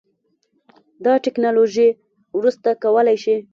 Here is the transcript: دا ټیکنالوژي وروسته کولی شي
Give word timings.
دا 1.05 1.13
ټیکنالوژي 1.25 1.89
وروسته 2.37 2.69
کولی 2.83 3.15
شي 3.23 3.35